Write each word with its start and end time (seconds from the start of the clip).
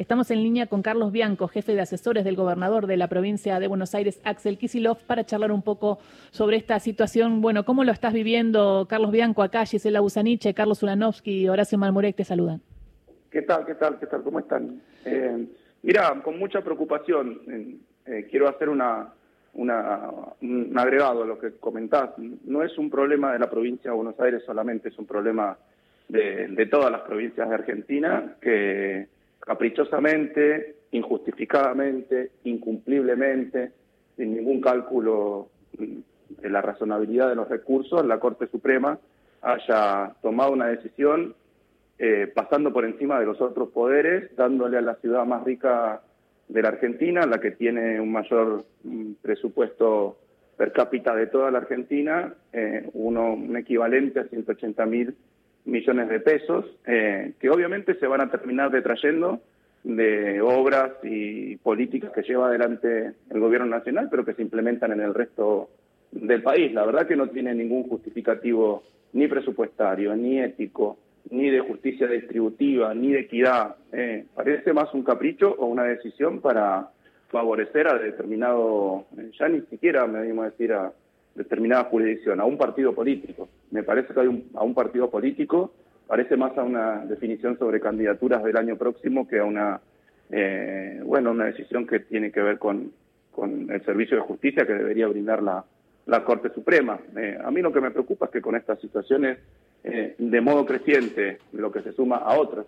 Estamos 0.00 0.30
en 0.30 0.42
línea 0.42 0.66
con 0.66 0.80
Carlos 0.80 1.12
Bianco, 1.12 1.46
jefe 1.46 1.74
de 1.74 1.82
asesores 1.82 2.24
del 2.24 2.34
gobernador 2.34 2.86
de 2.86 2.96
la 2.96 3.06
provincia 3.08 3.60
de 3.60 3.68
Buenos 3.68 3.94
Aires, 3.94 4.18
Axel 4.24 4.56
Kisilov, 4.56 4.96
para 5.06 5.26
charlar 5.26 5.52
un 5.52 5.60
poco 5.60 5.98
sobre 6.30 6.56
esta 6.56 6.80
situación. 6.80 7.42
Bueno, 7.42 7.66
¿cómo 7.66 7.84
lo 7.84 7.92
estás 7.92 8.14
viviendo, 8.14 8.86
Carlos 8.88 9.10
Bianco, 9.10 9.42
acá, 9.42 9.66
Gisela 9.66 10.00
Busaniche, 10.00 10.54
Carlos 10.54 10.82
Ulanovsky 10.82 11.42
y 11.42 11.48
Horacio 11.50 11.76
Malmurek 11.76 12.16
te 12.16 12.24
saludan? 12.24 12.62
¿Qué 13.30 13.42
tal, 13.42 13.66
qué 13.66 13.74
tal, 13.74 13.98
qué 13.98 14.06
tal? 14.06 14.22
¿Cómo 14.22 14.38
están? 14.38 14.80
Eh, 15.04 15.46
mira, 15.82 16.18
con 16.24 16.38
mucha 16.38 16.62
preocupación, 16.62 17.82
eh, 18.06 18.26
quiero 18.30 18.48
hacer 18.48 18.70
una, 18.70 19.12
un 19.52 20.78
agregado 20.78 21.24
a 21.24 21.26
lo 21.26 21.38
que 21.38 21.58
comentás. 21.60 22.12
No 22.46 22.62
es 22.62 22.78
un 22.78 22.88
problema 22.88 23.34
de 23.34 23.38
la 23.38 23.50
provincia 23.50 23.90
de 23.90 23.96
Buenos 23.98 24.18
Aires 24.18 24.42
solamente, 24.46 24.88
es 24.88 24.98
un 24.98 25.04
problema 25.04 25.58
de, 26.08 26.48
de 26.48 26.66
todas 26.68 26.90
las 26.90 27.02
provincias 27.02 27.46
de 27.46 27.54
Argentina 27.54 28.36
que 28.40 29.19
caprichosamente, 29.40 30.76
injustificadamente, 30.92 32.30
incumpliblemente, 32.44 33.72
sin 34.16 34.36
ningún 34.36 34.60
cálculo 34.60 35.48
de 35.72 36.50
la 36.50 36.62
razonabilidad 36.62 37.28
de 37.28 37.34
los 37.34 37.48
recursos, 37.48 38.04
la 38.04 38.20
Corte 38.20 38.46
Suprema 38.46 38.98
haya 39.42 40.14
tomado 40.22 40.52
una 40.52 40.66
decisión 40.66 41.34
eh, 41.98 42.30
pasando 42.34 42.72
por 42.72 42.84
encima 42.84 43.18
de 43.18 43.26
los 43.26 43.40
otros 43.40 43.70
poderes, 43.70 44.34
dándole 44.36 44.78
a 44.78 44.82
la 44.82 44.94
ciudad 44.96 45.24
más 45.26 45.44
rica 45.44 46.02
de 46.48 46.62
la 46.62 46.68
Argentina, 46.68 47.26
la 47.26 47.40
que 47.40 47.52
tiene 47.52 48.00
un 48.00 48.10
mayor 48.10 48.64
mm, 48.84 49.12
presupuesto 49.22 50.18
per 50.56 50.72
cápita 50.72 51.14
de 51.14 51.26
toda 51.26 51.50
la 51.50 51.58
Argentina, 51.58 52.34
eh, 52.52 52.88
uno, 52.92 53.34
un 53.34 53.56
equivalente 53.56 54.20
a 54.20 54.24
180 54.24 54.86
mil 54.86 55.16
millones 55.64 56.08
de 56.08 56.20
pesos, 56.20 56.64
eh, 56.86 57.32
que 57.38 57.50
obviamente 57.50 57.94
se 57.94 58.06
van 58.06 58.20
a 58.20 58.30
terminar 58.30 58.70
detrayendo 58.70 59.40
de 59.82 60.40
obras 60.40 60.92
y 61.02 61.56
políticas 61.56 62.12
que 62.12 62.22
lleva 62.22 62.48
adelante 62.48 63.12
el 63.30 63.40
gobierno 63.40 63.66
nacional, 63.66 64.08
pero 64.10 64.24
que 64.24 64.34
se 64.34 64.42
implementan 64.42 64.92
en 64.92 65.00
el 65.00 65.14
resto 65.14 65.70
del 66.12 66.42
país. 66.42 66.72
La 66.72 66.84
verdad 66.84 67.06
que 67.06 67.16
no 67.16 67.28
tiene 67.28 67.54
ningún 67.54 67.84
justificativo 67.84 68.82
ni 69.12 69.26
presupuestario, 69.26 70.14
ni 70.16 70.40
ético, 70.40 70.98
ni 71.30 71.50
de 71.50 71.60
justicia 71.60 72.06
distributiva, 72.06 72.94
ni 72.94 73.12
de 73.12 73.20
equidad. 73.20 73.76
Eh, 73.92 74.24
parece 74.34 74.72
más 74.72 74.92
un 74.94 75.02
capricho 75.02 75.54
o 75.58 75.66
una 75.66 75.84
decisión 75.84 76.40
para 76.40 76.90
favorecer 77.28 77.88
a 77.88 77.98
determinado, 77.98 79.06
eh, 79.16 79.30
ya 79.38 79.48
ni 79.48 79.60
siquiera 79.62 80.06
me 80.06 80.18
animo 80.18 80.42
a 80.42 80.50
decir 80.50 80.72
a 80.72 80.92
determinada 81.34 81.84
jurisdicción, 81.84 82.40
a 82.40 82.44
un 82.44 82.58
partido 82.58 82.94
político. 82.94 83.48
Me 83.70 83.82
parece 83.82 84.12
que 84.12 84.20
hay 84.20 84.26
un, 84.26 84.50
a 84.54 84.64
un 84.64 84.74
partido 84.74 85.10
político, 85.10 85.72
parece 86.06 86.36
más 86.36 86.56
a 86.58 86.62
una 86.62 87.04
definición 87.06 87.58
sobre 87.58 87.80
candidaturas 87.80 88.42
del 88.42 88.56
año 88.56 88.76
próximo 88.76 89.28
que 89.28 89.38
a 89.38 89.44
una, 89.44 89.80
eh, 90.30 91.00
bueno, 91.04 91.30
una 91.30 91.46
decisión 91.46 91.86
que 91.86 92.00
tiene 92.00 92.30
que 92.32 92.40
ver 92.40 92.58
con, 92.58 92.92
con 93.30 93.70
el 93.70 93.84
servicio 93.84 94.16
de 94.16 94.22
justicia 94.22 94.66
que 94.66 94.74
debería 94.74 95.06
brindar 95.06 95.42
la, 95.42 95.64
la 96.06 96.24
Corte 96.24 96.50
Suprema. 96.50 96.98
Eh, 97.16 97.38
a 97.42 97.50
mí 97.50 97.60
lo 97.62 97.72
que 97.72 97.80
me 97.80 97.90
preocupa 97.90 98.26
es 98.26 98.32
que 98.32 98.42
con 98.42 98.56
estas 98.56 98.80
situaciones, 98.80 99.38
eh, 99.84 100.14
de 100.18 100.40
modo 100.40 100.66
creciente, 100.66 101.38
lo 101.52 101.70
que 101.70 101.82
se 101.82 101.92
suma 101.92 102.16
a 102.16 102.38
otras 102.38 102.66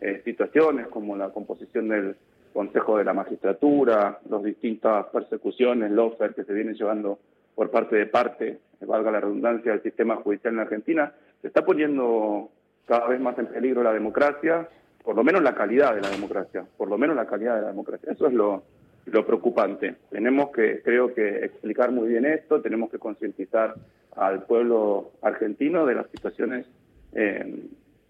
eh, 0.00 0.22
situaciones, 0.24 0.88
como 0.88 1.16
la 1.16 1.28
composición 1.30 1.88
del 1.88 2.16
Consejo 2.52 2.96
de 2.96 3.04
la 3.04 3.12
Magistratura, 3.12 4.18
las 4.28 4.42
distintas 4.42 5.06
persecuciones, 5.06 5.90
lawfare 5.90 6.34
que 6.34 6.44
se 6.44 6.52
vienen 6.54 6.74
llevando 6.74 7.18
por 7.58 7.72
parte 7.72 7.96
de 7.96 8.06
parte, 8.06 8.60
valga 8.82 9.10
la 9.10 9.18
redundancia, 9.18 9.72
del 9.72 9.82
sistema 9.82 10.14
judicial 10.14 10.54
en 10.54 10.60
Argentina, 10.60 11.12
se 11.42 11.48
está 11.48 11.64
poniendo 11.64 12.50
cada 12.86 13.08
vez 13.08 13.20
más 13.20 13.36
en 13.36 13.46
peligro 13.46 13.82
la 13.82 13.92
democracia, 13.92 14.68
por 15.02 15.16
lo 15.16 15.24
menos 15.24 15.42
la 15.42 15.56
calidad 15.56 15.92
de 15.92 16.00
la 16.00 16.08
democracia, 16.08 16.64
por 16.76 16.88
lo 16.88 16.96
menos 16.96 17.16
la 17.16 17.26
calidad 17.26 17.56
de 17.56 17.62
la 17.62 17.68
democracia. 17.70 18.12
Eso 18.12 18.28
es 18.28 18.32
lo, 18.32 18.62
preocupante. 19.04 19.96
Tenemos 20.08 20.50
que, 20.50 20.82
creo 20.82 21.12
que, 21.12 21.46
explicar 21.46 21.90
muy 21.90 22.06
bien 22.06 22.26
esto, 22.26 22.60
tenemos 22.60 22.90
que 22.90 23.00
concientizar 23.00 23.74
al 24.14 24.44
pueblo 24.44 25.10
argentino 25.20 25.84
de 25.84 25.96
las 25.96 26.08
situaciones 26.12 26.64
eh, 27.12 27.66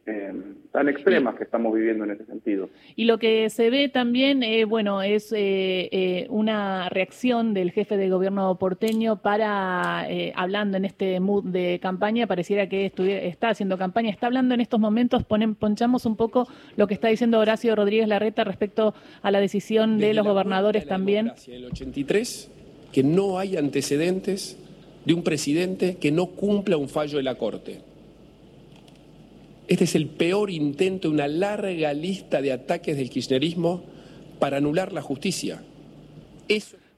eh, 0.09 0.33
tan 0.73 0.89
extremas 0.89 1.35
que 1.37 1.45
estamos 1.45 1.75
viviendo 1.75 2.05
en 2.05 2.13
ese 2.13 2.25
sentido. 2.27 2.69
Y 2.95 3.05
lo 3.05 3.19
que 3.19 3.49
se 3.51 3.71
ve 3.71 3.89
también, 3.89 4.43
eh, 4.43 4.65
bueno, 4.65 5.03
es 5.03 5.33
eh, 5.33 5.89
eh, 5.91 6.27
una 6.31 6.89
reacción 6.89 7.55
del 7.55 7.73
jefe 7.73 7.97
de 7.97 8.09
gobierno 8.09 8.59
porteño 8.59 9.21
para, 9.21 10.07
hablando 10.35 10.77
en 10.77 10.85
este 10.85 11.21
mood 11.21 11.45
de 11.45 11.79
campaña, 11.81 12.27
pareciera 12.27 12.69
que 12.69 12.93
está 13.25 13.51
haciendo 13.51 13.79
campaña, 13.79 14.11
está 14.11 14.27
hablando 14.27 14.55
en 14.55 14.61
estos 14.61 14.79
momentos, 14.79 15.25
ponen, 15.25 15.55
ponchamos 15.55 16.07
un 16.07 16.17
poco 16.17 16.47
lo 16.77 16.87
que 16.87 16.95
está 16.95 17.09
diciendo 17.09 17.39
Horacio 17.39 17.75
Rodríguez 17.75 18.09
Larreta 18.09 18.45
respecto 18.45 18.95
a 19.23 19.31
la 19.31 19.41
decisión 19.41 19.99
de 19.99 20.15
los 20.15 20.27
gobernadores 20.27 20.87
también. 20.87 21.33
En 21.47 21.55
el 21.55 21.65
83, 21.67 22.51
que 22.93 23.03
no 23.03 23.39
hay 23.39 23.57
antecedentes 23.57 24.59
de 25.05 25.15
un 25.15 25.23
presidente 25.23 25.97
que 25.97 26.13
no 26.13 26.27
cumpla 26.27 26.77
un 26.77 26.89
fallo 26.89 27.17
de 27.17 27.23
la 27.23 27.37
Corte. 27.37 27.88
Este 29.69 29.85
es 29.85 29.95
el 29.95 30.09
peor 30.09 30.49
intento 30.49 31.09
de 31.09 31.15
una 31.15 31.29
larga 31.29 31.93
lista 31.93 32.41
de 32.41 32.53
ataques 32.53 32.97
del 32.97 33.11
kirchnerismo 33.11 33.85
para 34.41 34.57
anular 34.57 34.95
la 34.95 35.03
justicia. 35.03 35.61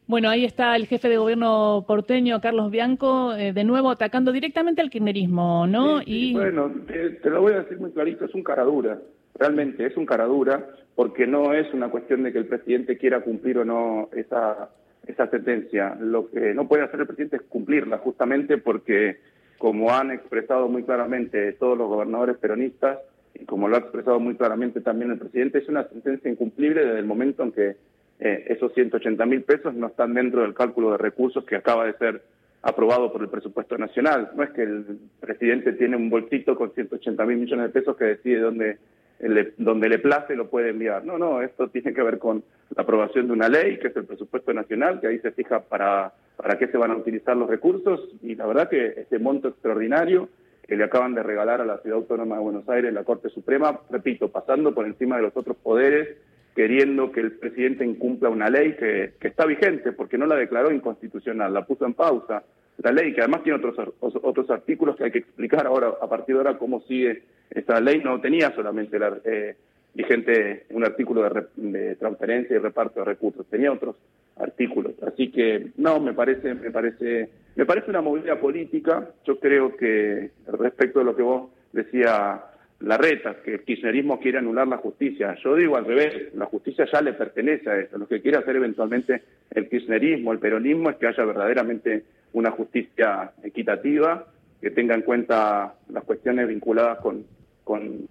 Bueno, 0.06 0.28
ahí 0.28 0.44
está 0.44 0.76
el 0.76 0.86
jefe 0.86 1.08
de 1.08 1.16
gobierno 1.16 1.84
porteño, 1.86 2.40
Carlos 2.40 2.70
Bianco, 2.70 3.34
eh, 3.34 3.52
de 3.52 3.64
nuevo 3.64 3.90
atacando 3.90 4.30
directamente 4.30 4.80
al 4.80 4.90
kirchnerismo, 4.90 5.66
¿no? 5.66 6.00
y... 6.04 6.32
Bueno, 6.32 6.72
te, 6.86 7.28
lo 7.28 7.42
voy 7.42 7.54
a 7.54 7.62
decir 7.62 7.78
muy 7.80 7.90
clarito, 7.90 8.24
es 8.24 8.34
un 8.34 8.44
caradura, 8.44 9.00
realmente 9.34 9.86
es 9.86 9.96
un 9.96 10.06
caradura, 10.06 10.68
porque 10.94 11.26
no 11.26 11.52
es 11.52 11.72
una 11.74 11.90
cuestión 11.90 12.22
de 12.22 12.32
que 12.32 12.38
el 12.38 12.46
presidente 12.46 12.98
quiera 12.98 13.20
cumplir 13.20 13.58
o 13.58 13.64
no 13.64 14.08
esa, 14.12 14.70
esa 15.06 15.28
sentencia. 15.28 15.96
Lo 16.00 16.30
que 16.30 16.54
no 16.54 16.68
puede 16.68 16.84
hacer 16.84 17.00
el 17.00 17.06
presidente 17.06 17.36
es 17.36 17.42
cumplirla, 17.42 17.98
justamente 17.98 18.58
porque 18.58 19.18
como 19.60 19.92
han 19.92 20.10
expresado 20.10 20.68
muy 20.68 20.84
claramente 20.84 21.52
todos 21.52 21.76
los 21.76 21.86
gobernadores 21.86 22.38
peronistas 22.38 22.98
y 23.34 23.44
como 23.44 23.68
lo 23.68 23.76
ha 23.76 23.80
expresado 23.80 24.18
muy 24.18 24.34
claramente 24.34 24.80
también 24.80 25.10
el 25.10 25.18
presidente, 25.18 25.58
es 25.58 25.68
una 25.68 25.86
sentencia 25.86 26.30
incumplible 26.30 26.82
desde 26.82 26.98
el 26.98 27.04
momento 27.04 27.42
en 27.42 27.52
que 27.52 27.76
eh, 28.20 28.44
esos 28.48 28.72
180 28.72 29.26
mil 29.26 29.42
pesos 29.42 29.74
no 29.74 29.88
están 29.88 30.14
dentro 30.14 30.40
del 30.40 30.54
cálculo 30.54 30.92
de 30.92 30.96
recursos 30.96 31.44
que 31.44 31.56
acaba 31.56 31.84
de 31.84 31.92
ser 31.98 32.22
aprobado 32.62 33.12
por 33.12 33.20
el 33.20 33.28
presupuesto 33.28 33.76
nacional. 33.76 34.30
No 34.34 34.44
es 34.44 34.50
que 34.52 34.62
el 34.62 34.98
presidente 35.20 35.74
tiene 35.74 35.94
un 35.94 36.08
bolsito 36.08 36.56
con 36.56 36.72
180 36.72 37.22
mil 37.26 37.36
millones 37.36 37.66
de 37.66 37.80
pesos 37.80 37.98
que 37.98 38.04
decide 38.04 38.40
dónde 38.40 38.78
le, 39.18 39.52
donde 39.58 39.90
le 39.90 39.98
place 39.98 40.36
lo 40.36 40.48
puede 40.48 40.70
enviar. 40.70 41.04
No, 41.04 41.18
no, 41.18 41.42
esto 41.42 41.68
tiene 41.68 41.92
que 41.92 42.02
ver 42.02 42.18
con 42.18 42.42
la 42.74 42.82
aprobación 42.82 43.26
de 43.26 43.34
una 43.34 43.50
ley, 43.50 43.78
que 43.78 43.88
es 43.88 43.96
el 43.96 44.06
presupuesto 44.06 44.54
nacional, 44.54 45.02
que 45.02 45.08
ahí 45.08 45.18
se 45.18 45.32
fija 45.32 45.60
para, 45.60 46.14
para 46.40 46.58
qué 46.58 46.68
se 46.68 46.78
van 46.78 46.90
a 46.90 46.96
utilizar 46.96 47.36
los 47.36 47.50
recursos, 47.50 48.08
y 48.22 48.34
la 48.34 48.46
verdad 48.46 48.68
que 48.70 48.94
este 48.96 49.18
monto 49.18 49.48
extraordinario 49.48 50.28
que 50.66 50.76
le 50.76 50.84
acaban 50.84 51.14
de 51.14 51.22
regalar 51.22 51.60
a 51.60 51.66
la 51.66 51.78
Ciudad 51.78 51.98
Autónoma 51.98 52.36
de 52.36 52.42
Buenos 52.42 52.68
Aires, 52.68 52.94
la 52.94 53.04
Corte 53.04 53.28
Suprema, 53.28 53.80
repito, 53.90 54.28
pasando 54.28 54.72
por 54.74 54.86
encima 54.86 55.16
de 55.16 55.22
los 55.22 55.36
otros 55.36 55.56
poderes, 55.56 56.16
queriendo 56.54 57.12
que 57.12 57.20
el 57.20 57.32
presidente 57.32 57.84
incumpla 57.84 58.28
una 58.28 58.48
ley 58.48 58.74
que, 58.74 59.12
que 59.20 59.28
está 59.28 59.44
vigente, 59.46 59.92
porque 59.92 60.16
no 60.16 60.26
la 60.26 60.36
declaró 60.36 60.72
inconstitucional, 60.72 61.52
la 61.52 61.66
puso 61.66 61.84
en 61.84 61.94
pausa, 61.94 62.42
la 62.78 62.92
ley, 62.92 63.12
que 63.12 63.20
además 63.20 63.42
tiene 63.42 63.58
otros, 63.58 63.92
otros 64.00 64.50
artículos 64.50 64.96
que 64.96 65.04
hay 65.04 65.10
que 65.10 65.18
explicar 65.18 65.66
ahora, 65.66 65.92
a 66.00 66.08
partir 66.08 66.36
de 66.36 66.40
ahora, 66.40 66.56
cómo 66.56 66.80
sigue 66.82 67.22
esta 67.50 67.80
ley. 67.80 68.00
No 68.02 68.20
tenía 68.20 68.54
solamente 68.54 68.98
la, 68.98 69.18
eh, 69.24 69.56
vigente 69.94 70.66
un 70.70 70.84
artículo 70.84 71.22
de, 71.56 71.96
transferencia 71.96 72.56
y 72.56 72.58
reparto 72.58 73.00
de 73.00 73.06
recursos, 73.06 73.46
tenía 73.46 73.72
otros 73.72 73.96
artículos. 74.40 74.94
Así 75.02 75.30
que 75.30 75.68
no, 75.76 76.00
me 76.00 76.12
parece, 76.12 76.54
me 76.54 76.70
parece, 76.70 77.28
me 77.56 77.66
parece 77.66 77.90
una 77.90 78.00
movida 78.00 78.40
política. 78.40 79.10
Yo 79.24 79.38
creo 79.38 79.76
que 79.76 80.30
respecto 80.46 81.00
a 81.00 81.04
lo 81.04 81.16
que 81.16 81.22
vos 81.22 81.50
decía 81.72 82.44
Larreta, 82.80 83.36
que 83.44 83.54
el 83.54 83.62
kirchnerismo 83.62 84.18
quiere 84.18 84.38
anular 84.38 84.66
la 84.66 84.78
justicia. 84.78 85.36
Yo 85.44 85.54
digo 85.54 85.76
al 85.76 85.84
revés, 85.84 86.34
la 86.34 86.46
justicia 86.46 86.86
ya 86.90 87.02
le 87.02 87.12
pertenece 87.12 87.68
a 87.68 87.78
eso. 87.78 87.98
Lo 87.98 88.08
que 88.08 88.22
quiere 88.22 88.38
hacer 88.38 88.56
eventualmente 88.56 89.22
el 89.50 89.68
kirchnerismo, 89.68 90.32
el 90.32 90.38
peronismo, 90.38 90.90
es 90.90 90.96
que 90.96 91.06
haya 91.06 91.24
verdaderamente 91.24 92.04
una 92.32 92.50
justicia 92.50 93.32
equitativa, 93.42 94.26
que 94.60 94.70
tenga 94.70 94.94
en 94.94 95.02
cuenta 95.02 95.74
las 95.90 96.04
cuestiones 96.04 96.48
vinculadas 96.48 96.98
con, 97.00 97.24
con, 97.64 98.08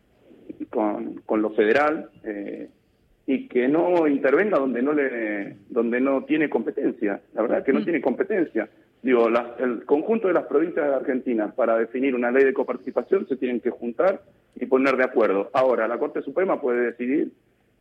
con, 1.26 1.42
lo 1.42 1.50
federal 1.52 2.10
eh, 2.24 2.70
y 3.30 3.48
que 3.48 3.68
no 3.68 4.08
intervenga 4.08 4.58
donde 4.58 4.82
no 4.82 4.92
le 4.92 5.56
donde 5.70 6.02
no 6.02 6.24
tiene 6.24 6.50
competencia. 6.50 7.22
La 7.36 7.44
verdad 7.44 7.60
es 7.60 7.64
que 7.64 7.74
no 7.74 7.82
mm. 7.82 7.84
tiene 7.84 8.02
competencia. 8.02 8.68
Digo, 9.04 9.28
el 9.60 9.86
conjunto 9.86 10.30
de 10.30 10.34
las 10.34 10.46
provincias 10.46 10.88
de 10.88 10.96
Argentina 10.96 11.54
para 11.56 11.78
definir 11.78 12.16
una 12.16 12.32
ley 12.32 12.44
de 12.44 12.56
coparticipación 12.56 13.28
se 13.28 13.36
tienen 13.36 13.60
que 13.60 13.70
juntar 13.70 14.24
y 14.56 14.66
poner 14.66 14.98
de 14.98 15.04
acuerdo. 15.04 15.52
Ahora, 15.54 15.88
la 15.88 16.00
Corte 16.00 16.24
Suprema 16.24 16.60
puede 16.60 16.88
decidir 16.88 17.32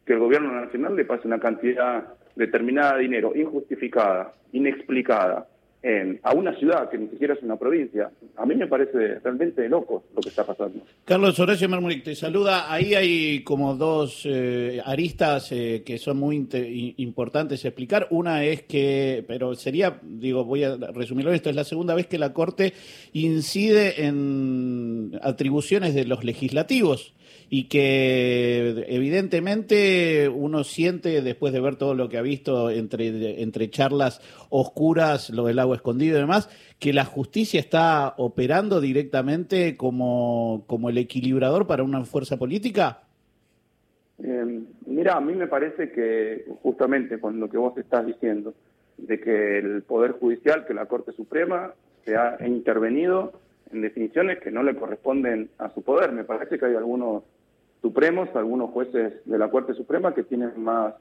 que 0.05 0.13
el 0.13 0.19
gobierno 0.19 0.53
nacional 0.53 0.95
le 0.95 1.07
pase 1.07 1.27
una 1.27 1.41
cantidad 1.41 2.05
determinada 2.37 2.97
de 2.97 3.05
dinero 3.05 3.33
injustificada, 3.35 4.35
inexplicada, 4.53 5.47
a 6.23 6.35
una 6.35 6.55
ciudad 6.57 6.91
que 6.91 6.99
ni 6.99 7.09
siquiera 7.09 7.35
es 7.35 7.43
una 7.43 7.57
provincia. 7.57 8.11
A 8.37 8.45
mí 8.45 8.55
me 8.57 8.67
parece 8.67 9.21
realmente 9.21 9.69
loco 9.69 10.05
lo 10.15 10.21
que 10.21 10.29
está 10.29 10.45
pasando. 10.45 10.81
Carlos 11.05 11.39
Horacio 11.39 11.69
Marmuric 11.69 12.03
te 12.03 12.15
saluda. 12.15 12.73
Ahí 12.73 12.95
hay 12.95 13.45
como 13.45 13.75
dos 13.75 14.23
eh, 14.25 14.83
aristas 14.85 15.53
eh, 15.53 15.83
que 15.87 15.99
son 15.99 16.19
muy 16.19 16.49
importantes 16.97 17.65
explicar. 17.65 18.09
Una 18.11 18.45
es 18.45 18.63
que, 18.63 19.25
pero 19.29 19.55
sería, 19.55 20.01
digo, 20.03 20.45
voy 20.45 20.65
a 20.65 20.77
resumirlo 20.77 21.33
esto, 21.33 21.49
es 21.49 21.57
la 21.57 21.65
segunda 21.65 21.95
vez 21.95 22.07
que 22.07 22.19
la 22.19 22.33
Corte 22.33 22.73
incide 23.13 24.05
en 24.05 25.19
atribuciones 25.23 25.95
de 25.95 26.05
los 26.05 26.25
legislativos 26.25 27.15
y 27.51 27.69
que 27.69 28.85
evidentemente 28.89 30.29
uno 30.29 30.65
siente, 30.65 31.23
después 31.23 31.53
de 31.53 31.61
ver 31.61 31.77
todo 31.77 31.95
lo 31.95 32.09
que 32.09 32.19
ha 32.19 32.23
visto 32.23 32.71
entre, 32.71 33.43
entre 33.43 33.71
charlas 33.71 34.21
oscuras, 34.51 35.31
lo 35.31 35.47
del 35.47 35.59
agua 35.59 35.77
escondido 35.77 36.19
y 36.19 36.21
demás, 36.21 36.51
que 36.79 36.93
la 36.93 37.05
justicia 37.05 37.59
está 37.59 38.15
operando 38.19 38.81
directamente 38.81 39.77
como, 39.77 40.65
como 40.67 40.91
el 40.91 40.99
equilibrador 40.99 41.67
para 41.67 41.83
una 41.83 42.05
fuerza 42.05 42.37
política? 42.37 43.03
Eh, 44.23 44.63
mira, 44.87 45.17
a 45.17 45.21
mí 45.21 45.35
me 45.35 45.47
parece 45.47 45.91
que 45.91 46.45
justamente 46.63 47.19
con 47.19 47.41
lo 47.41 47.49
que 47.49 47.57
vos 47.57 47.77
estás 47.79 48.07
diciendo, 48.07 48.55
de 48.99 49.21
que 49.21 49.59
el 49.59 49.83
Poder 49.83 50.13
Judicial, 50.13 50.67
que 50.67 50.75
la 50.75 50.87
Corte 50.87 51.13
Suprema, 51.13 51.73
se 52.05 52.17
ha 52.17 52.37
intervenido 52.47 53.33
en 53.73 53.83
definiciones 53.83 54.41
que 54.41 54.51
no 54.51 54.63
le 54.63 54.75
corresponden 54.75 55.51
a 55.59 55.71
su 55.71 55.83
poder. 55.83 56.13
Me 56.13 56.25
parece 56.25 56.59
que 56.59 56.67
hay 56.67 56.75
algunos 56.75 57.23
supremos, 57.81 58.29
algunos 58.35 58.71
jueces 58.71 59.15
de 59.25 59.39
la 59.39 59.51
Corte 59.51 59.75
Suprema 59.75 60.15
que 60.15 60.25
tienen 60.25 60.53
más 60.63 60.95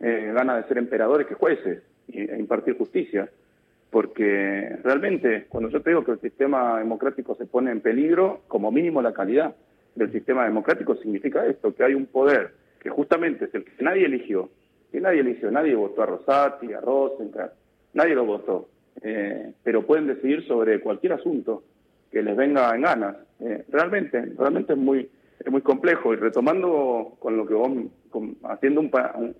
eh, 0.00 0.32
ganas 0.34 0.62
de 0.62 0.68
ser 0.68 0.78
emperadores 0.78 1.26
que 1.26 1.34
jueces 1.34 1.82
e 2.08 2.36
impartir 2.38 2.76
justicia. 2.76 3.28
Porque 3.90 4.76
realmente, 4.84 5.46
cuando 5.48 5.70
yo 5.70 5.80
te 5.80 5.90
digo 5.90 6.04
que 6.04 6.12
el 6.12 6.20
sistema 6.20 6.78
democrático 6.78 7.34
se 7.34 7.46
pone 7.46 7.70
en 7.70 7.80
peligro, 7.80 8.42
como 8.46 8.70
mínimo 8.70 9.00
la 9.00 9.14
calidad 9.14 9.54
del 9.94 10.12
sistema 10.12 10.44
democrático 10.44 10.94
significa 10.96 11.46
esto, 11.46 11.74
que 11.74 11.84
hay 11.84 11.94
un 11.94 12.06
poder 12.06 12.52
que 12.80 12.90
justamente 12.90 13.46
es 13.46 13.54
el 13.54 13.64
que 13.64 13.82
nadie 13.82 14.06
eligió, 14.06 14.50
que 14.92 15.00
nadie 15.00 15.20
eligió, 15.20 15.50
nadie 15.50 15.74
votó 15.74 16.02
a 16.02 16.06
Rosati, 16.06 16.72
a 16.72 16.80
Rosenkrantz, 16.80 17.54
nadie 17.94 18.14
lo 18.14 18.24
votó, 18.24 18.68
eh, 19.02 19.52
pero 19.62 19.84
pueden 19.86 20.06
decidir 20.06 20.46
sobre 20.46 20.80
cualquier 20.80 21.14
asunto 21.14 21.64
que 22.10 22.22
les 22.22 22.36
venga 22.36 22.74
en 22.74 22.82
ganas. 22.82 23.16
Eh, 23.40 23.64
realmente, 23.68 24.20
realmente 24.36 24.74
es 24.74 24.78
muy, 24.78 25.08
es 25.38 25.50
muy 25.50 25.62
complejo. 25.62 26.12
Y 26.12 26.16
retomando 26.16 27.16
con 27.18 27.36
lo 27.36 27.46
que 27.46 27.54
vos, 27.54 27.70
haciendo 28.44 28.80
un, 28.80 28.90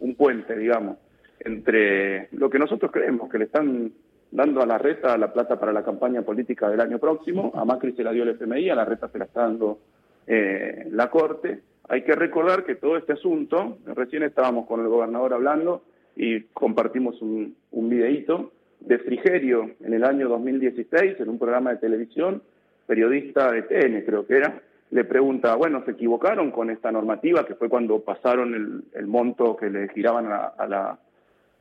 un, 0.01 0.15
puente, 0.15 0.57
digamos, 0.57 0.99
entre 1.41 2.29
lo 2.33 2.51
que 2.51 2.59
nosotros 2.59 2.91
creemos 2.93 3.31
que 3.31 3.39
le 3.39 3.45
están 3.45 3.93
dando 4.31 4.61
a 4.61 4.67
la 4.67 4.79
reta 4.79 5.17
la 5.17 5.33
plata 5.33 5.59
para 5.59 5.73
la 5.73 5.85
campaña 5.85 6.23
política 6.23 6.69
del 6.69 6.81
año 6.81 6.99
próximo, 6.99 7.53
a 7.55 7.65
Macri 7.65 7.93
se 7.93 8.05
la 8.05 8.13
dio 8.13 8.25
el 8.25 8.31
FMI, 8.31 8.71
a 8.71 8.75
la 8.75 8.85
reta 8.85 9.09
se 9.09 9.19
la 9.19 9.25
está 9.25 9.43
dando 9.43 9.79
eh, 10.27 10.87
la 10.91 11.09
Corte. 11.11 11.61
Hay 11.89 12.03
que 12.03 12.15
recordar 12.15 12.65
que 12.65 12.75
todo 12.75 12.99
este 12.99 13.15
asunto, 13.15 13.79
recién 13.87 14.23
estábamos 14.23 14.67
con 14.67 14.81
el 14.81 14.89
gobernador 14.89 15.33
hablando 15.33 15.85
y 16.17 16.43
compartimos 16.53 17.23
un, 17.23 17.57
un 17.71 17.89
videíto 17.89 18.53
de 18.81 18.99
Frigerio 18.99 19.71
en 19.81 19.95
el 19.95 20.05
año 20.05 20.29
2016 20.29 21.21
en 21.21 21.29
un 21.29 21.39
programa 21.39 21.71
de 21.71 21.79
televisión, 21.79 22.43
periodista 22.87 23.51
de 23.53 23.63
TN 23.63 24.03
creo 24.05 24.27
que 24.27 24.37
era, 24.37 24.63
le 24.91 25.05
pregunta, 25.05 25.55
bueno, 25.55 25.85
¿se 25.85 25.93
equivocaron 25.93 26.51
con 26.51 26.71
esta 26.71 26.91
normativa 26.91 27.45
que 27.45 27.55
fue 27.55 27.69
cuando 27.69 28.01
pasaron 28.01 28.85
el, 28.95 29.07
monto 29.07 29.57
que 29.57 29.69
le 29.69 29.89
giraban 29.89 30.27
a, 30.27 30.67
la 30.67 30.99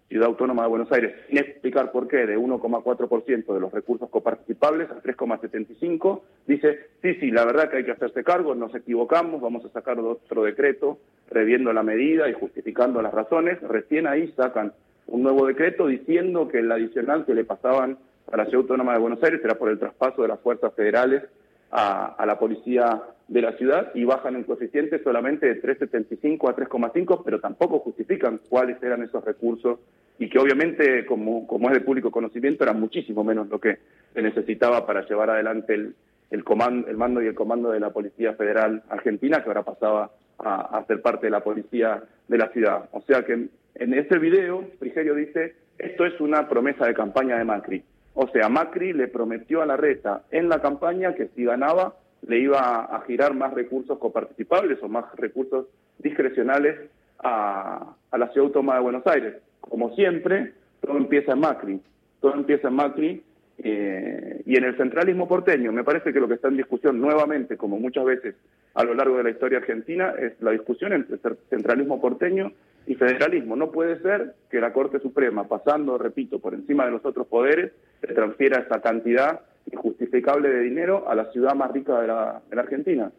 Ciudad 0.08 0.28
Autónoma 0.28 0.64
de 0.64 0.70
Buenos 0.70 0.92
Aires, 0.92 1.14
sin 1.28 1.38
explicar 1.38 1.92
por 1.92 2.08
qué, 2.08 2.26
de 2.26 2.38
1,4% 2.38 3.54
de 3.54 3.60
los 3.60 3.74
recursos 3.74 4.10
coparticipables 4.10 4.90
a 4.90 5.02
3,75%, 5.02 6.22
dice, 6.46 6.80
sí, 7.02 7.16
sí, 7.16 7.30
la 7.30 7.44
verdad 7.44 7.70
que 7.70 7.78
hay 7.78 7.84
que 7.84 7.92
hacerse 7.92 8.24
cargo, 8.24 8.56
nos 8.56 8.74
equivocamos, 8.74 9.42
vamos 9.42 9.66
a 9.66 9.70
sacar 9.70 10.00
otro 10.00 10.44
decreto 10.44 11.00
reviendo 11.30 11.74
la 11.74 11.84
medida 11.84 12.30
y 12.30 12.34
justificando 12.34 13.02
las 13.02 13.14
razones, 13.14 13.62
recién 13.62 14.08
ahí 14.08 14.32
sacan 14.38 14.72
un 15.08 15.24
nuevo 15.24 15.46
decreto 15.48 15.88
diciendo 15.88 16.48
que 16.48 16.60
el 16.60 16.72
adicional 16.72 17.26
que 17.26 17.34
le 17.34 17.44
pasaban 17.44 17.98
a 18.32 18.38
la 18.38 18.46
Ciudad 18.46 18.62
Autónoma 18.62 18.94
de 18.94 19.00
Buenos 19.00 19.24
Aires 19.24 19.42
era 19.44 19.56
por 19.56 19.70
el 19.70 19.80
traspaso 19.80 20.22
de 20.22 20.28
las 20.30 20.40
fuerzas 20.40 20.74
federales 20.74 21.24
a, 21.72 22.24
la 22.26 22.40
policía 22.40 23.02
de 23.28 23.42
la 23.42 23.54
ciudad 23.54 23.92
y 23.94 24.06
bajan 24.06 24.36
el 24.36 24.46
coeficiente 24.46 25.02
solamente 25.04 25.48
de 25.48 25.62
3,75 25.62 26.50
a 26.50 26.56
3,5, 26.56 27.22
pero 27.26 27.40
tampoco 27.40 27.80
justifican 27.80 28.40
cuáles 28.50 28.82
eran 28.82 29.04
esos 29.04 29.24
recursos 29.24 29.80
y 30.18 30.30
que 30.30 30.40
obviamente, 30.40 31.06
como, 31.06 31.46
como 31.46 31.68
es 31.68 31.74
de 31.74 31.82
público 31.82 32.10
conocimiento, 32.10 32.64
era 32.64 32.74
muchísimo 32.74 33.24
menos 33.24 33.50
lo 33.50 33.60
que 33.60 33.78
se 34.14 34.22
necesitaba 34.22 34.86
para 34.86 35.06
llevar 35.06 35.30
adelante 35.30 35.74
el, 35.74 35.96
el, 36.32 36.44
comando, 36.44 36.88
el 36.88 36.98
mando 36.98 37.22
y 37.22 37.28
el 37.28 37.36
comando 37.36 37.72
de 37.72 37.80
la 37.80 37.92
Policía 37.92 38.34
Federal 38.34 38.84
Argentina, 38.90 39.44
que 39.44 39.50
ahora 39.50 39.64
pasaba 39.64 40.12
a, 40.40 40.78
a 40.78 40.86
ser 40.86 41.02
parte 41.02 41.28
de 41.28 41.32
la 41.32 41.44
policía 41.44 42.02
de 42.28 42.38
la 42.38 42.50
ciudad. 42.50 42.90
O 42.94 43.02
sea 43.02 43.24
que 43.24 43.34
en 43.76 43.94
ese 43.94 44.18
video, 44.18 44.64
Frigerio 44.80 45.14
dice, 45.14 45.56
esto 45.78 46.06
es 46.06 46.20
una 46.20 46.48
promesa 46.48 46.86
de 46.86 46.94
campaña 46.94 47.38
de 47.38 47.44
Macri. 47.44 47.84
O 48.16 48.28
sea, 48.30 48.50
Macri 48.50 48.94
le 48.94 49.08
prometió 49.08 49.62
a 49.62 49.68
la 49.68 49.78
reta 49.78 50.24
en 50.32 50.50
la 50.50 50.60
campaña 50.60 51.14
que 51.14 51.28
si 51.36 51.46
ganaba 51.46 51.94
le 52.26 52.40
iba 52.40 52.86
a 52.86 53.02
girar 53.02 53.34
más 53.34 53.54
recursos 53.54 53.98
coparticipables 53.98 54.82
o 54.82 54.88
más 54.88 55.06
recursos 55.16 55.68
discrecionales 56.00 56.90
a, 57.20 57.96
la 58.12 58.28
Ciudad 58.30 58.48
Autónoma 58.48 58.76
de 58.76 58.82
Buenos 58.82 59.08
Aires. 59.08 59.36
Como 59.62 59.96
siempre, 59.96 60.54
todo 60.82 60.98
empieza 60.98 61.34
en 61.34 61.40
Macri. 61.40 61.82
Todo 62.20 62.34
empieza 62.34 62.70
en 62.70 62.74
Macri 62.74 63.24
eh, 63.60 64.42
y 64.46 64.58
en 64.58 64.64
el 64.64 64.78
centralismo 64.78 65.28
porteño. 65.28 65.72
Me 65.72 65.84
parece 65.84 66.14
que 66.14 66.20
lo 66.20 66.28
que 66.28 66.36
está 66.36 66.48
en 66.48 66.58
discusión 66.58 67.00
nuevamente, 67.00 67.58
como 67.58 67.80
muchas 67.80 68.06
veces 68.06 68.36
a 68.74 68.84
lo 68.84 68.94
largo 68.94 69.18
de 69.18 69.24
la 69.24 69.30
historia 69.32 69.60
argentina, 69.60 70.14
es 70.20 70.40
la 70.42 70.52
discusión 70.52 70.94
entre 70.94 71.18
centralismo 71.50 72.00
porteño 72.00 72.52
y 72.86 72.96
federalismo. 72.96 73.56
No 73.56 73.72
puede 73.72 74.00
ser 74.02 74.36
que 74.50 74.62
la 74.62 74.74
Corte 74.74 75.00
Suprema, 75.00 75.48
pasando, 75.48 75.98
repito, 75.98 76.40
por 76.40 76.54
encima 76.54 76.86
de 76.86 76.92
los 76.92 77.06
otros 77.06 77.28
poderes, 77.28 77.72
se 78.02 78.14
transfiera 78.14 78.60
esa 78.60 78.82
cantidad 78.82 79.42
injustificable 79.72 80.50
de 80.50 80.62
dinero 80.62 81.10
a 81.10 81.16
la 81.16 81.32
ciudad 81.32 81.56
más 81.56 81.72
rica 81.72 82.00
de 82.02 82.08
la, 82.08 82.42
Argentina. 82.52 83.12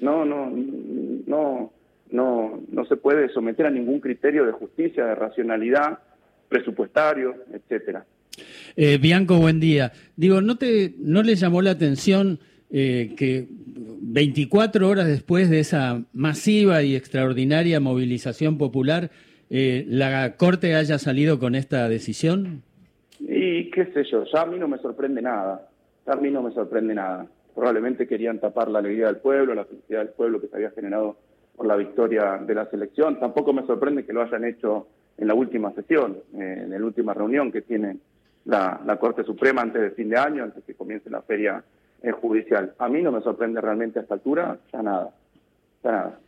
No, 0.00 0.24
no, 0.24 0.50
no, 0.50 1.72
no, 2.10 2.62
no 2.70 2.84
se 2.86 2.96
puede 2.96 3.28
someter 3.30 3.66
a 3.66 3.70
ningún 3.70 4.00
criterio 4.00 4.44
de 4.44 4.52
justicia, 4.52 5.06
de 5.06 5.14
racionalidad, 5.14 5.98
presupuestario, 6.48 7.34
etcétera. 7.52 8.04
Eh, 8.76 8.98
Bianco, 8.98 9.38
buen 9.38 9.60
día. 9.60 9.92
Digo, 10.16 10.40
¿no 10.40 10.56
te, 10.56 10.94
no 10.98 11.22
le 11.22 11.34
llamó 11.34 11.62
la 11.62 11.70
atención 11.70 12.38
eh, 12.70 13.14
que 13.16 13.46
24 13.48 14.88
horas 14.88 15.06
después 15.06 15.50
de 15.50 15.60
esa 15.60 16.02
masiva 16.12 16.82
y 16.82 16.96
extraordinaria 16.96 17.80
movilización 17.80 18.58
popular, 18.58 19.10
eh, 19.50 19.84
la 19.88 20.36
Corte 20.36 20.74
haya 20.74 20.98
salido 20.98 21.38
con 21.38 21.54
esta 21.54 21.88
decisión? 21.88 22.62
Y 23.20 23.70
qué 23.70 23.86
sé 23.94 24.04
yo, 24.10 24.24
ya 24.32 24.42
a 24.42 24.46
mí 24.46 24.58
no 24.58 24.68
me 24.68 24.78
sorprende 24.78 25.22
nada, 25.22 25.68
a 26.06 26.16
mí 26.16 26.30
no 26.30 26.42
me 26.42 26.52
sorprende 26.52 26.94
nada. 26.94 27.26
Probablemente 27.54 28.06
querían 28.06 28.38
tapar 28.38 28.68
la 28.68 28.80
alegría 28.80 29.06
del 29.06 29.16
pueblo, 29.16 29.54
la 29.54 29.64
felicidad 29.64 30.00
del 30.00 30.10
pueblo 30.10 30.40
que 30.40 30.48
se 30.48 30.56
había 30.56 30.70
generado 30.70 31.16
por 31.56 31.66
la 31.66 31.76
victoria 31.76 32.38
de 32.38 32.54
la 32.54 32.66
selección. 32.66 33.18
Tampoco 33.18 33.52
me 33.52 33.66
sorprende 33.66 34.04
que 34.04 34.12
lo 34.12 34.22
hayan 34.22 34.44
hecho 34.44 34.88
en 35.16 35.26
la 35.26 35.34
última 35.34 35.72
sesión, 35.72 36.18
eh, 36.34 36.62
en 36.64 36.70
la 36.70 36.84
última 36.84 37.14
reunión 37.14 37.50
que 37.50 37.62
tiene 37.62 37.96
la, 38.44 38.96
Corte 39.00 39.24
Suprema 39.24 39.62
antes 39.62 39.80
del 39.80 39.92
fin 39.92 40.10
de 40.10 40.18
año, 40.18 40.44
antes 40.44 40.62
que 40.64 40.74
comience 40.74 41.10
la 41.10 41.22
feria 41.22 41.62
judicial. 42.20 42.74
A 42.78 42.88
mí 42.88 43.02
no 43.02 43.10
me 43.10 43.20
sorprende 43.20 43.60
realmente 43.60 43.98
a 43.98 44.02
esta 44.02 44.14
altura, 44.14 44.58
ya 44.72 44.82
nada, 44.82 45.10
ya 45.82 45.90
nada. 45.90 46.18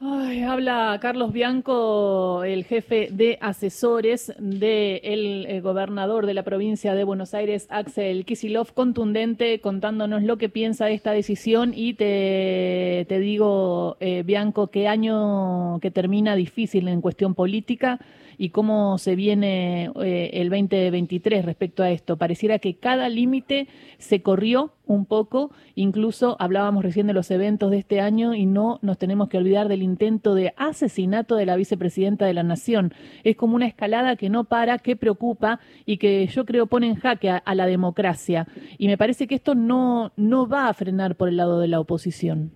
Ay, 0.00 0.42
habla 0.42 0.96
Carlos 1.02 1.32
Bianco, 1.32 2.44
el 2.44 2.64
jefe 2.64 3.08
de 3.10 3.36
asesores 3.40 4.32
del 4.38 5.44
eh, 5.46 5.60
gobernador 5.60 6.24
de 6.24 6.34
la 6.34 6.44
provincia 6.44 6.94
de 6.94 7.02
Buenos 7.02 7.34
Aires, 7.34 7.66
Axel 7.68 8.24
Kisilov, 8.24 8.74
contundente, 8.74 9.60
contándonos 9.60 10.22
lo 10.22 10.38
que 10.38 10.48
piensa 10.48 10.86
de 10.86 10.94
esta 10.94 11.10
decisión. 11.10 11.72
Y 11.74 11.94
te, 11.94 13.06
te 13.08 13.18
digo, 13.18 13.96
eh, 13.98 14.22
Bianco, 14.24 14.68
qué 14.68 14.86
año 14.86 15.80
que 15.80 15.90
termina 15.90 16.36
difícil 16.36 16.86
en 16.86 17.00
cuestión 17.00 17.34
política 17.34 17.98
y 18.38 18.50
cómo 18.50 18.98
se 18.98 19.16
viene 19.16 19.90
eh, 20.00 20.30
el 20.34 20.48
2023 20.48 21.44
respecto 21.44 21.82
a 21.82 21.90
esto. 21.90 22.16
Pareciera 22.16 22.60
que 22.60 22.76
cada 22.76 23.08
límite 23.08 23.66
se 23.98 24.22
corrió 24.22 24.72
un 24.88 25.06
poco, 25.06 25.52
incluso 25.74 26.36
hablábamos 26.40 26.82
recién 26.82 27.06
de 27.06 27.12
los 27.12 27.30
eventos 27.30 27.70
de 27.70 27.78
este 27.78 28.00
año 28.00 28.34
y 28.34 28.46
no 28.46 28.78
nos 28.82 28.98
tenemos 28.98 29.28
que 29.28 29.38
olvidar 29.38 29.68
del 29.68 29.82
intento 29.82 30.34
de 30.34 30.54
asesinato 30.56 31.36
de 31.36 31.46
la 31.46 31.56
vicepresidenta 31.56 32.26
de 32.26 32.34
la 32.34 32.42
Nación. 32.42 32.92
Es 33.22 33.36
como 33.36 33.54
una 33.54 33.66
escalada 33.66 34.16
que 34.16 34.30
no 34.30 34.44
para, 34.44 34.78
que 34.78 34.96
preocupa 34.96 35.60
y 35.84 35.98
que 35.98 36.26
yo 36.26 36.44
creo 36.44 36.66
pone 36.66 36.88
en 36.88 36.96
jaque 36.96 37.30
a, 37.30 37.54
la 37.54 37.66
democracia. 37.66 38.46
Y 38.78 38.88
me 38.88 38.98
parece 38.98 39.26
que 39.26 39.34
esto 39.34 39.54
no, 39.54 40.12
no 40.16 40.48
va 40.48 40.68
a 40.68 40.74
frenar 40.74 41.16
por 41.16 41.28
el 41.28 41.36
lado 41.36 41.60
de 41.60 41.68
la 41.68 41.80
oposición. 41.80 42.50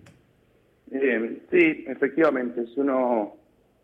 Eh, 0.91 1.41
sí, 1.51 1.85
efectivamente, 1.87 2.65
si 2.67 2.79
uno 2.79 3.35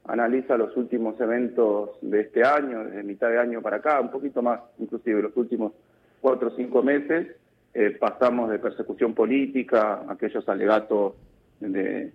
analiza 0.05 0.57
los 0.57 0.75
últimos 0.75 1.19
eventos 1.21 1.91
de 2.01 2.21
este 2.21 2.43
año, 2.43 2.83
desde 2.85 3.03
mitad 3.03 3.29
de 3.29 3.39
año 3.39 3.61
para 3.61 3.77
acá, 3.77 4.01
un 4.01 4.09
poquito 4.09 4.41
más, 4.41 4.61
inclusive 4.79 5.21
los 5.21 5.37
últimos 5.37 5.73
cuatro 6.21 6.49
o 6.49 6.51
cinco 6.51 6.81
meses 6.81 7.27
eh, 7.73 7.91
pasamos 7.99 8.49
de 8.49 8.59
persecución 8.59 9.13
política, 9.13 10.03
aquellos 10.09 10.47
alegatos 10.49 11.13
de, 11.59 12.11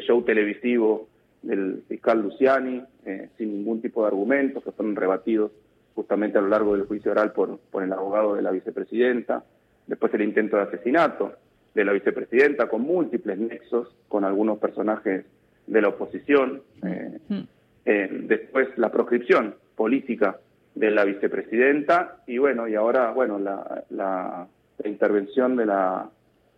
show 0.00 0.22
televisivo 0.22 1.08
del 1.42 1.82
fiscal 1.88 2.20
Luciani, 2.20 2.82
eh, 3.04 3.28
sin 3.36 3.52
ningún 3.52 3.80
tipo 3.80 4.02
de 4.02 4.08
argumentos, 4.08 4.62
que 4.62 4.72
fueron 4.72 4.96
rebatidos 4.96 5.52
justamente 5.94 6.38
a 6.38 6.40
lo 6.40 6.48
largo 6.48 6.76
del 6.76 6.86
juicio 6.86 7.12
oral 7.12 7.32
por, 7.32 7.58
por 7.58 7.82
el 7.82 7.92
abogado 7.92 8.34
de 8.34 8.42
la 8.42 8.50
vicepresidenta, 8.50 9.44
después 9.86 10.12
el 10.14 10.22
intento 10.22 10.56
de 10.56 10.62
asesinato 10.62 11.32
de 11.74 11.84
la 11.84 11.92
vicepresidenta 11.92 12.68
con 12.68 12.82
múltiples 12.82 13.38
nexos 13.38 13.94
con 14.08 14.24
algunos 14.24 14.58
personajes 14.58 15.24
de 15.66 15.82
la 15.82 15.88
oposición, 15.88 16.62
eh, 16.82 17.18
mm. 17.28 18.26
después 18.26 18.68
la 18.76 18.90
proscripción 18.90 19.54
política 19.76 20.38
de 20.74 20.90
la 20.90 21.04
vicepresidenta 21.04 22.22
y 22.26 22.38
bueno, 22.38 22.68
y 22.68 22.74
ahora, 22.74 23.10
bueno, 23.10 23.38
la, 23.38 24.46
la, 24.78 24.88
intervención 24.88 25.56
de 25.56 25.66
la 25.66 26.10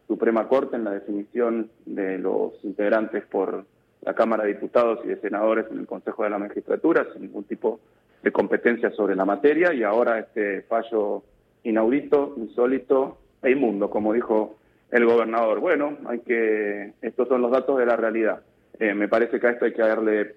Suprema 0.07 0.49
Corte 0.49 0.77
en 0.77 0.85
la 0.85 0.93
definición 0.93 1.71
de 1.87 2.19
los 2.19 2.53
integrantes 2.65 3.25
por 3.27 3.65
la 4.03 4.15
Cámara 4.15 4.45
de 4.45 4.55
Diputados 4.55 5.01
y 5.05 5.09
de 5.09 5.21
Senadores 5.21 5.67
en 5.71 5.79
el 5.79 5.87
Consejo 5.87 6.25
de 6.25 6.31
la 6.31 6.39
Magistratura, 6.39 7.07
sin 7.13 7.23
ningún 7.23 7.45
tipo 7.45 7.81
de 8.23 8.33
competencia 8.33 8.91
sobre 8.91 9.15
la 9.15 9.25
materia, 9.25 9.73
y 9.73 9.83
ahora 9.83 10.19
este 10.19 10.63
fallo 10.63 11.23
inaudito, 11.63 12.35
insólito 12.37 13.19
e 13.43 13.51
inmundo, 13.51 13.91
como 13.91 14.13
dijo 14.13 14.57
el 14.91 15.05
gobernador. 15.07 15.61
Bueno, 15.61 15.97
hay 16.07 16.21
que, 16.21 16.93
estos 17.03 17.29
son 17.29 17.43
los 17.43 17.51
datos 17.51 17.79
de 17.79 17.87
la 17.87 17.97
realidad. 17.97 18.41
Eh, 18.79 18.95
me 18.95 19.09
parece 19.09 19.39
que 19.39 19.47
a 19.47 19.51
esto 19.51 19.67
hay 19.67 19.73
que 19.73 19.83
darle, 19.83 20.37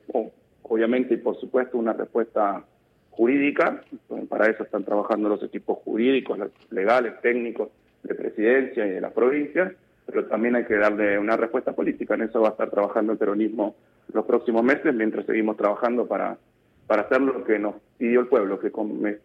obviamente 0.64 1.14
y 1.16 1.18
por 1.18 1.40
supuesto, 1.40 1.78
una 1.78 1.94
respuesta 1.94 2.64
jurídica, 3.16 3.82
para 4.30 4.50
eso 4.50 4.64
están 4.64 4.84
trabajando 4.84 5.30
los 5.30 5.44
equipos 5.44 5.80
jurídicos, 5.80 6.40
legales, 6.72 7.14
técnicos 7.22 7.70
de 8.04 8.16
presidencia 8.16 8.86
y 8.86 8.92
de 8.92 9.02
las 9.02 9.14
provincias, 9.14 9.74
pero 10.06 10.26
también 10.26 10.56
hay 10.56 10.66
que 10.66 10.76
darle 10.76 11.18
una 11.18 11.38
respuesta 11.38 11.74
política. 11.74 12.16
En 12.16 12.24
eso 12.24 12.42
va 12.42 12.50
a 12.50 12.52
estar 12.52 12.70
trabajando 12.70 13.14
el 13.14 13.18
peronismo 13.18 13.76
los 14.12 14.26
próximos 14.26 14.64
meses, 14.64 14.94
mientras 14.94 15.26
seguimos 15.26 15.58
trabajando 15.58 16.06
para, 16.06 16.38
para 16.88 17.04
hacer 17.04 17.22
lo 17.22 17.44
que 17.44 17.58
nos 17.58 17.76
pidió 17.98 18.20
el 18.20 18.28
pueblo, 18.28 18.60
que, 18.60 18.72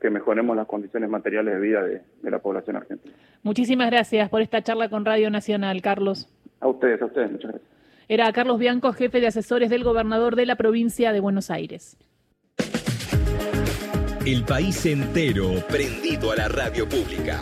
que 0.00 0.10
mejoremos 0.10 0.56
las 0.56 0.66
condiciones 0.66 1.10
materiales 1.10 1.54
de 1.54 1.60
vida 1.60 1.82
de, 1.82 2.02
de 2.22 2.30
la 2.30 2.38
población 2.38 2.76
argentina. 2.76 3.14
Muchísimas 3.42 3.90
gracias 3.90 4.28
por 4.28 4.40
esta 4.40 4.62
charla 4.62 4.88
con 4.88 5.04
Radio 5.04 5.30
Nacional, 5.30 5.82
Carlos. 5.82 6.28
A 6.60 6.68
ustedes, 6.68 7.02
a 7.02 7.06
ustedes, 7.06 7.32
muchas 7.32 7.50
gracias. 7.50 7.70
Era 8.08 8.32
Carlos 8.32 8.58
Bianco, 8.58 8.92
jefe 8.92 9.20
de 9.20 9.26
asesores 9.26 9.68
del 9.68 9.84
gobernador 9.84 10.34
de 10.34 10.46
la 10.46 10.56
provincia 10.56 11.12
de 11.12 11.20
Buenos 11.20 11.50
Aires. 11.50 11.98
El 14.24 14.44
país 14.44 14.84
entero 14.84 15.62
prendido 15.68 16.32
a 16.32 16.36
la 16.36 16.48
radio 16.48 16.88
pública. 16.88 17.40